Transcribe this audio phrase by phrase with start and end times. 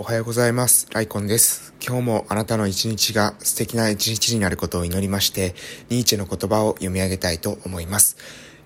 [0.00, 0.86] おはようございます。
[0.92, 1.74] ライコンです。
[1.84, 5.56] 今日もあなたの一日が素敵な一日になることを祈りまして、
[5.88, 8.16] ニーチェの言葉を読み上げたいと思います。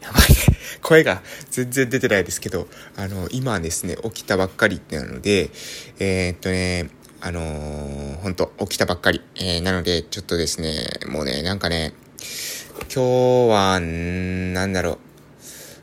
[0.03, 0.37] やばいね。
[0.84, 5.48] 声が全然出てないですけど、あの、今ですね、起きたばっかりなので、
[5.98, 6.90] えー、っとね、
[7.22, 9.22] あのー、ほんと、起きたばっかり。
[9.37, 11.94] えー、なので、ちょっとですね、もうね、なんかね、
[12.94, 14.99] 今日は、なんだろう。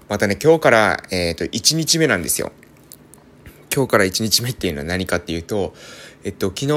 [0.09, 2.51] またね、今日から、えっ、と、1日目なんですよ。
[3.73, 5.73] 今日から1日目っていうのは何かっていうと、
[6.23, 6.67] えっと、昨日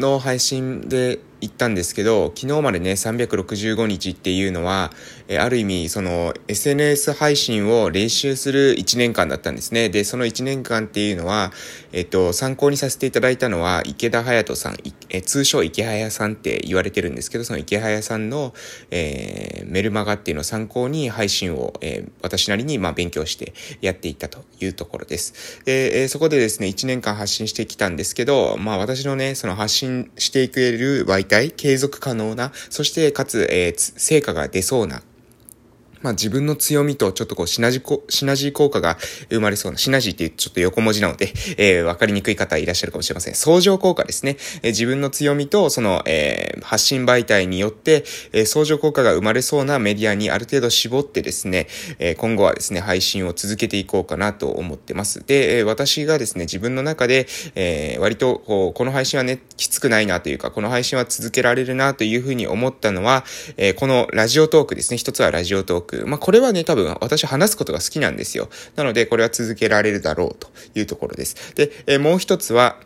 [0.00, 4.92] の配信で言ったんですけど、昨日までね、365日っていうのは、
[5.28, 9.90] えある意味、その、SNS 配信を練習する1年間だったんですね。
[9.90, 11.52] で、その1年間っていうのは、
[11.92, 14.76] えっと、参考にさせていただいたのは、池田隼人さん、
[15.10, 18.54] え通称池早さんって言われてるんですけど、その池早さんの、
[18.90, 25.62] えー、メルマガっていうのを参考に配信を、えー、私なりに、まあ、勉強してやっていったというところです。
[25.66, 35.02] で、えー、そこでですね、1年間発信してきたんですけど、まあ、私のね、その発信していくれる媒体、継続可能な、そしてかつ、えー、成果が出そうな
[36.02, 38.96] まあ自分の強みとちょっとこうシナジコ、シナジー効果が
[39.30, 43.34] 生まれそうな、シナジーっていうちょっと横文字なので、えー、わかりにくい方いらっしゃるかもしれません。
[43.34, 44.36] 相乗効果ですね。
[44.62, 51.66] えー、自分の強みとその、えー、発信媒体によって、えー、相乗効果が生まれそうなメディアにある程度絞ってですね、
[51.98, 55.24] えー、今後はですね、配信を続けていこうかなと思ってます。
[55.26, 63.24] で、えー、私がですね、自分の中で、えー、割とこう、この配信はね、きつくないなというか、この配信は続けられるなというふうに思ったのは、
[63.58, 64.96] えー、このラジオトークですね。
[64.96, 66.06] 一つはラジオトーク。
[66.06, 68.48] まあ、これはね、多分私話すことが好きなんですよ。
[68.76, 71.54] なので、これは続けられるだろうというところです。
[71.56, 72.78] で、えもう一つは、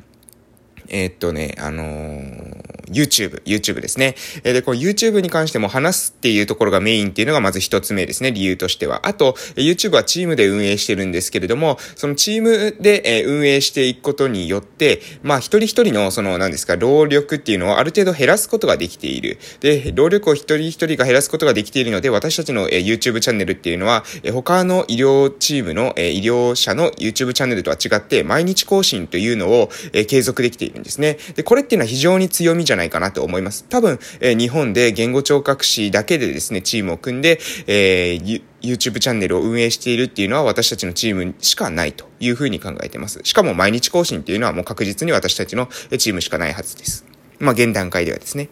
[0.88, 4.14] えー、っとね、あのー、YouTube、YouTube ですね。
[4.44, 9.06] えで、この YouTube に関しても話すっていうところがメインっていうのがまず一つ目ですね、理由としては。
[9.06, 19.38] あと、YouTube はチームで運営してるんですけれども、そのチームで、え運営していくことによって、まあ一人一人のその何ですか、労力っていうのをある程度減らすことができている。
[19.60, 31.18] で、労力を一人一人が減らすことができているので、私たちの、え YouTube チャンネルっていうのは、え他の医療チームの、え医療者の YouTube チャンネルとは違って、毎日更新というのを、え継続できているんですね。
[31.34, 33.64] で、これっていうのは非常に強みじゃないないかなと思います。
[33.68, 43.20] 多分、え、日本で言語聴覚士だけでですね、チームを組んで、えー、YouTube チャンネルを運営しているっていうのは私たちのチームしかないというふうに考えてます。
[43.24, 47.04] しかも毎日更新っていうのはもう確実に私たちのチームしかないはずです。
[47.38, 48.48] まあ、現段階ではですね。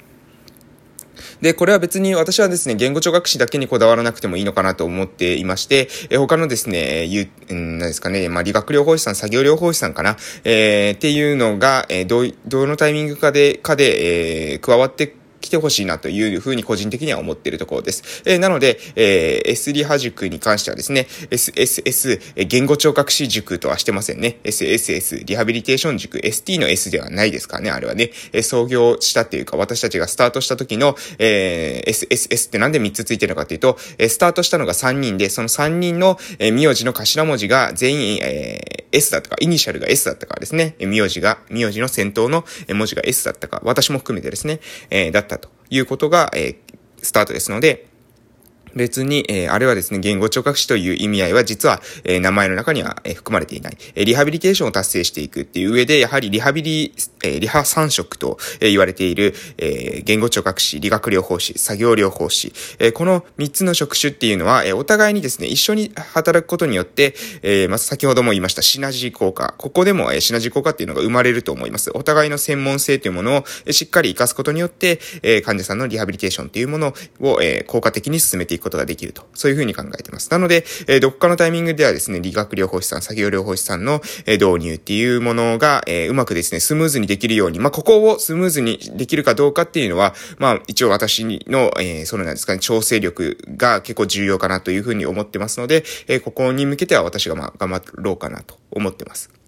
[1.40, 15.14] で、これは別に私はですね、言語聴覚士だけにこだわらなくてもいいのかなと思っていまして、え他のですね、ゆ、ん何ですかね、まあ、理学療法士さん、作業療法士さんかな、えー、っていうのが、えー、どう、どのタイミングかで、かで、えー、加わって
[15.50, 18.22] てほしいなというふうに個人的には思っているところです。
[18.24, 24.38] えー、なので、えー、S リハ塾に関してはですね、SSS、言語聴覚士塾とはしてませんね。
[24.44, 28.10] SSS、リハビリテーション塾、ST の S ではないですからね、あれはね。
[28.32, 44.60] えー、創業したっていうか、私たちがスタートした時の、えー、SSS ってなんで3つついてるのかっていうと、えー、スタートしたのが3人で、その3人の、えー、名字の頭文字が全員、えー、S だったか、イニシャルが S だったかですね、名字が、名字の先頭の文字が S だったか、私も含めてですね、
[44.90, 45.39] えー、だった
[45.70, 46.56] いうことが、えー、
[47.02, 47.89] スタートですので、
[48.74, 53.76] 別に、えー、あれはですね、言語聴覚士という意味合いは実は、えー、名前の中には、えー、含まれていない。
[53.94, 69.54] え、リハビリテーションを達成していくっていう上で、やはりリハビリ、え、リハ三色と、え、言われている、え、言語聴覚士、理学療法士、作業療法士、え、この三つの職種っていうのは、え、お互いにですね、一緒に働くことによって、え、まず先ほども言いました、シナジー効果。
[69.58, 71.90] ここでも、え、シナジー効果っていうのが生まれると思います。
[71.94, 79.26] お互いの専門性というものを、え、しっかり活かすことによって、え、患者さんのリハビリテーションっていうものを、え、効果的に進めていくことができると。
[79.34, 80.30] そういうふうに考えてます。
[80.30, 99.39] なので、えー、どこかのタイミングではですね、理学療法士さん、作業療法士さんの、えー、導入っていうものが、えー、うまくですね、スムーズにできるように、まあ、ここをスムーズにできるかどうかっていうのは、まあ、一応私の、えー、そのなんですかね、調整力が結構重要かなというふうに思ってますので、えー、ここに向けては私がまあ、頑張ろうかなと思ってます。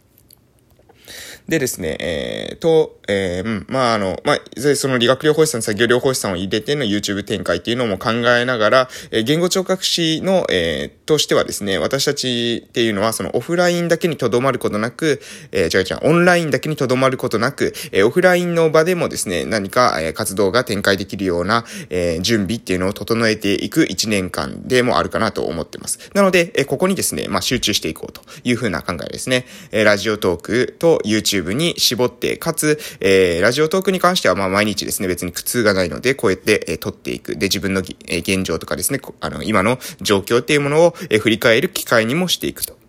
[1.49, 26.11] でですね、えー、と、えー、うん、まあ、あの、まあ、その理学療法士さん、作業療法士さんを入れての YouTube 展開っていうのも考えながら、えー、言語聴覚士の、えー、としてはですね、私たちっていうのは、そのオフラインだけにとどまることなく、えー、違う違う、オンラインだけにとどまることなく、えー、オフラインの場でもですね、何か、えー、活動が展開できるような、えー、準備っていうのを整えていく1年間でもあるかなと思ってます。
[26.15, 29.45] なので、えー、ここにですね、まあ、集中していこうというふうな考えですね。
[29.73, 37.37] えー、ラジオトークと YouTube YouTube に絞って、かつ、えー、ラジオトークに関しては、まあ、毎日ですね、別に苦痛がないので、こうやって、えー、撮っていく。
[37.37, 42.81] で、自分の、えー、現状とかですね、あの、今の状況っていうものを、えー、振り返る機会にもしていくと。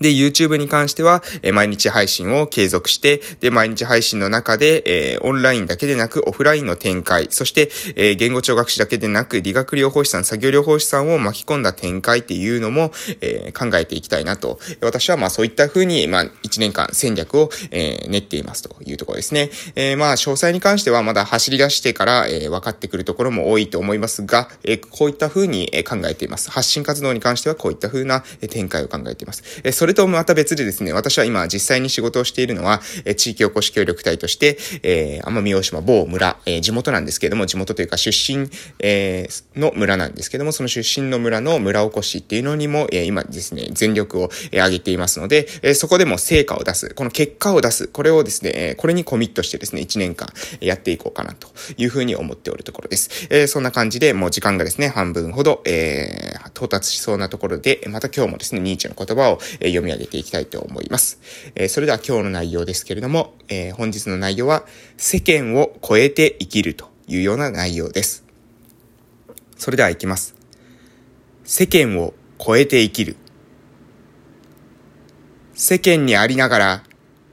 [0.00, 4.82] で、YouTube に関しては、え、毎日配信を継続して、で、毎日配信の中で、
[5.14, 14.58] え、オンラインだけでなくオフラインの展開、そして、え、言語聴学士だけでなく理学療法士さん、作業療法士さんを巻き込んだ展開っていうのも、え、考えていきたいなと。
[14.80, 19.50] 私はまあそういった風に、まあ1年間戦略を、え、練っていますというところですね。
[19.74, 26.50] え、まあ詳細に関してはまだ走り出してから、え、分かってくるところも多いと思いますが、え、こういった風に考えています。
[26.50, 29.42] 発信活動に関してはこういった風な展開を考えています。
[29.64, 38.50] えー、それとまた別でですね、私は今実際に仕事をしているのは、え、地域おこし協力隊として、えー、奄美大島某村、えー、地元なんですけれども、地元というか出身、
[38.80, 50.28] えー、の村なんですけども、その出身の村の村おこしっていうのにも、えー、今ですね、全力を、えー、上げていますので、え、そこでも成果を出す、この結果を出す、これをですね、えー、これにコミットしてですね、1年間
[50.58, 51.46] やっていこうかなと
[51.76, 53.28] いうふうに思っておるところです。
[53.30, 61.20] え、そんな感じで、もう時間がですね、半分ほど、えー、到達しそうなところで、また今日もですね、ニーチェの言葉を、え、読み上げていきたいと思います。
[61.54, 64.64] え、それでは今日の内容ですけれども、え、本日の内容は、
[64.96, 68.24] 世間を超えて生きるというような内容です。
[69.56, 70.34] それでは行きます。
[71.44, 73.16] 世間を超えて生きる。
[75.54, 76.82] 世間にありながら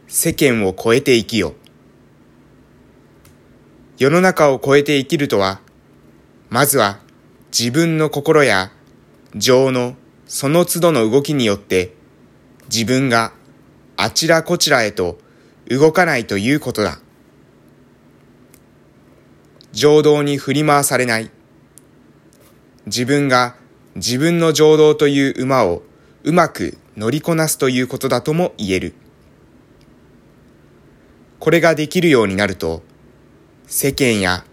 [0.08, 1.56] 世間を超えて生きよ。
[3.98, 5.60] 世の中を超えて生きるとは、
[6.50, 7.00] まずは
[7.52, 8.72] 自分の心や
[9.36, 9.96] 情の
[10.28, 11.96] その都度の動きによって
[12.74, 13.34] 自分が
[13.98, 15.20] あちらこちらへと
[15.70, 16.98] 動かないということだ。
[19.72, 21.30] 情動に振り回されない。
[22.88, 23.56] 自分が
[23.94, 25.84] 自分の情動という馬を
[26.24, 28.96] うまく乗りこなすということだとも言える。
[31.38, 32.82] これができるようになると、
[33.68, 34.46] 世間や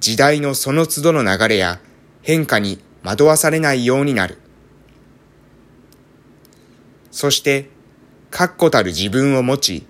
[0.00, 1.78] 時代のその都度の流れや
[2.22, 4.38] 変化に惑わされないようになる。
[7.16, 7.70] そして、
[8.30, 9.86] 確固たる自分を持ち、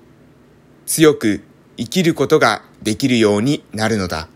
[0.86, 1.42] 強く
[1.76, 4.28] 生きることができるようになるのだ。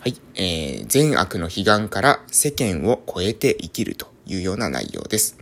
[0.00, 0.20] はい。
[0.34, 5.38] えー、善悪の悲願から世間を超えて生きるというような内容です。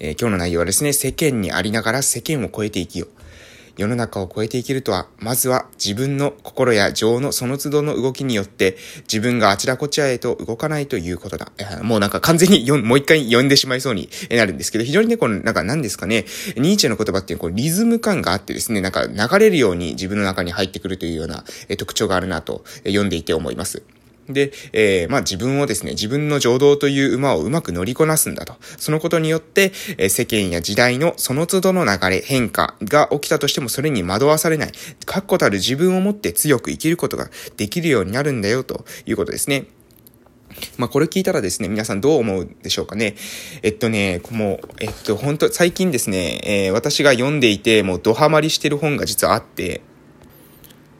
[0.00, 3.17] えー、今日の内容はですね、世間にありながら世間を超えて生きよう。
[3.78, 11.52] 世の中を超えていけるとは、まずは自分の心や情のその都度の動きによって、自分があちらこちらへと動かないということだ。
[11.82, 16.26] もうなんか完全に もう一回読んでしまいそうになるんですけど、非常にね、この、なんか何ですかね、
[16.56, 21.44] ニーチェの言葉っていうこうリズム感があってですね、なんか流れるように自分の中に入ってくるというような
[21.76, 23.82] 特徴があるなと読んでいて思います。
[24.28, 28.56] で、えー、まあ自分をですね、自分の情動という馬をうまく乗りこなすんだと。
[28.78, 34.72] そのことによって、えー、世間や時代のその都度の流れ、変化が起きたとしてもそれに惑わされない。
[35.04, 39.66] 確固たる自分を持って強く生きることができるようになるんだよということですね。
[40.76, 43.14] まあ、これ聞いたらですね、皆さんどう思うでしょうかね。
[43.62, 49.82] えっとね、もう、えっと、本当最近ですね、えー、私が読んでいて、もうドハマりしてる本が実はあって、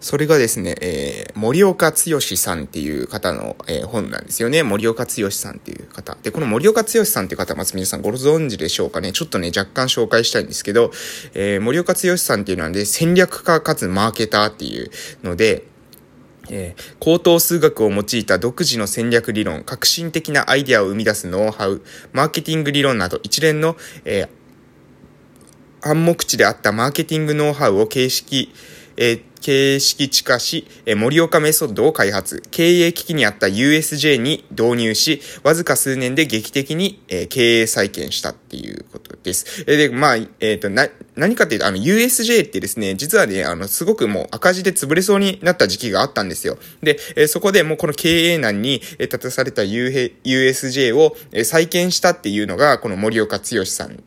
[0.00, 4.62] それがですね、えー、森岡剛さんっていう方の、えー、本なんですよね。
[4.62, 6.16] 森岡剛さんっていう方。
[6.22, 9.10] で、この森岡剛さんっていう方、まず皆さんご存知でしょうかね。
[9.12, 10.92] ちょっとね、若干紹介したいんですけど、
[11.34, 14.90] えー、森岡剛さんっていうのはね、戦略家かつマーケターっていう
[15.24, 15.64] ので、
[16.50, 24.28] えー、高等数学を用いた独自の戦略理論、革新的なアイデアを生み出すノウハウ、マーケティング理論など一連の、えー、
[25.88, 28.54] 暗黙知であったマーケティングノウハウを形式、
[29.00, 32.42] えー、形式地化し、森岡メソッドを開発。
[32.50, 37.00] 経営危機にあった USJ に導入し、わずか数年で劇的に
[37.30, 39.64] 経営再建したっていうことです。
[39.64, 46.58] で、まあ、えっ、ー、と、な、何かっていうと、あの、USJ ってですね、実はね、あの、すごくもう赤字で潰れそうになった時期があったんですよ。
[46.82, 54.02] で、そこでもうこの経営難に立たされた USJ を再建したっていうのが、この森岡剛さん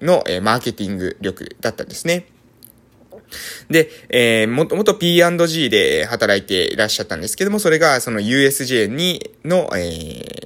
[0.00, 2.35] のマーケティング力だったんですね。
[3.70, 10.44] で、えー、もともと P&G で働いていらっしゃったんですけども、それがその USJ にの、え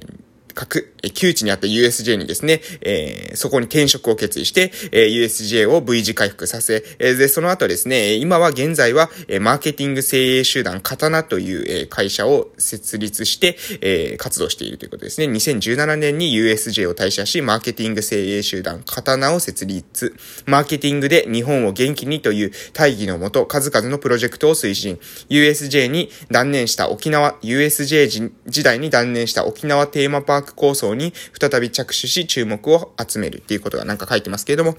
[0.53, 15.27] 各、窮地にあった USJ にですね、えー、そこに転職を決意して、えー、USJ を V 字回復させ、えー、で、その後ですね、今は現在は、えー、マーケティング精鋭集団刀という、えー、会社を設立して、えー、活動しているということですね。
[15.27, 20.15] 2017年に USJ を退社し、マーケティング精鋭集団刀を設立。
[20.45, 24.99] マーケティングで日本を元気にという大義のもと、数々のプロジェクトを推進。
[25.29, 34.77] USJ に断念した沖縄、USJ 時代に断念した沖縄テーマパーク構想に再び着手し注目を集めるっていうことがなんか書いてますけれども、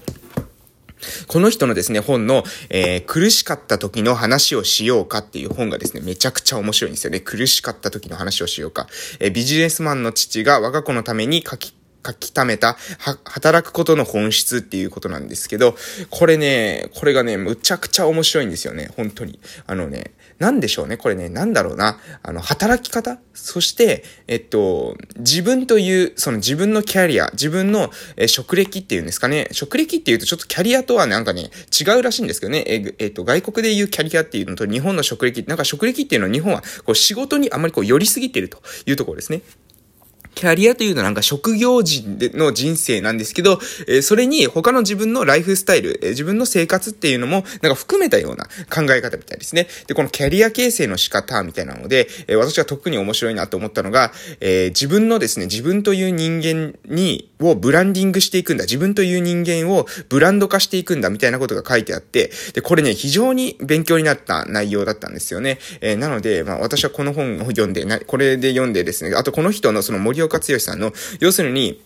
[1.27, 7.19] この人のですね、本の、えー、苦しかった時の話をしようかっていう本がですね、めちゃくちゃ面白いんですよね。
[7.19, 8.87] 苦しかった時の話をしようか。
[9.19, 11.73] えー、ビジネスマンの父が我が子のために書き
[12.05, 15.75] 書き溜めた、は、働くことの本質っていうことなんですけど、
[16.09, 19.39] これね、これがね、むちゃくちゃ面白いんですよね、本当に。
[19.67, 23.19] あのね、なんでしょうね、これね、なんだろうな、あの、働き方？
[23.33, 31.49] そして、えっと、自分という、その自分のキャリア、自分の、え職歴っていうんですかね、職歴っていうとちょっとキャリアとはなんかね、
[31.79, 39.41] 違うらしいんですけどね、え、えっと、外国で言うキャリアっていうのと日本の職歴、なんか職歴っていうのは日本は、こう仕事にあまりこう寄りすぎてるというところですね。
[40.35, 49.67] キャリアというのはなんか職業人の人生なんですけど、えー、それに他の自分のライフスタイル、えー、自分の生活っていうのもなんか含めたような考え方みたいですね。
[49.87, 58.63] で、このキャリア形成の仕方みたいなので、えー、私が特に面白いなと思ったのが、え自分のですね、自分という人間に、をブランディングしていくんだ。
[58.63, 65.59] 自分という人間をブランド化していくんだみたいなことが書いてあって、で、これね、非常に勉強になった内容だったんですよね。
[65.81, 71.81] えなので、まあ私はこの本を読んで、な、これで読んでですね、あとこの人のその森岡剛さんの、要するに、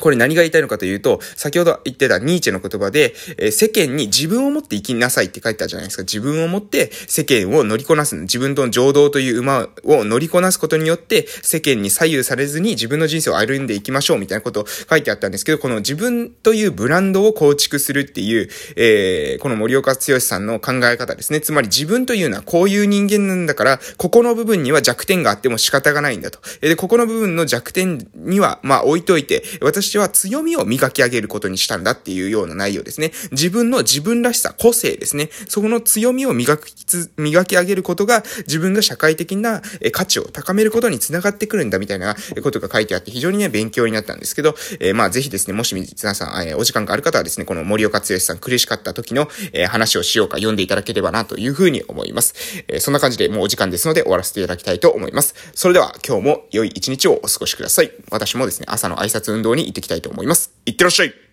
[0.00, 6.02] これ何が言いたいのかというと、先ほど言ってたニーチェの言葉で、えー、世間に自分を持って生きなさいって書いてたじゃないですか。
[6.02, 8.16] 自分を持って世間を乗りこなす。
[8.16, 21.40] 自分との情動という馬を乗りこなすことによって、世間に左右されずに自分の人生を歩んでいきましょうみたいなことを書いてあったんですけど、この自分というブランドを構築するっていう、えー、この森岡剛さんの考え方ですね。
[21.40, 26.38] つまり自分というのはこういう人間なんだから、ここの部分には弱点があっても仕方がないんだと。
[26.60, 33.12] で、ここの部分の弱点には、まあ置いといて、私は強みを磨き上げることにしたんだっていうような内容ですね。
[33.30, 35.30] 自分の自分らしさ、個性ですね。
[35.48, 39.62] そこの強みを磨きつ、磨き上げることが自分が社会的な
[39.92, 52.34] 価値を高めることにつながってくるんだみたいなことが書いてあって非常にね、勉強になったんですけど、えー、まあぜひですね、もし皆さん、えー、お時間がある方はですね、この森岡剛さん苦しかった時の、えー、話をしようか読んでいただければなというふうに思います。
[52.68, 55.34] えー、そんな感じでもうお時間ですので終わらせていただきたいと思います。
[55.54, 57.90] それでは今日も良い一日をお過ごしください。
[58.10, 60.52] 私もですね、朝の挨拶運動に行ってきたいと思います。
[60.66, 61.23] いってらっしゃい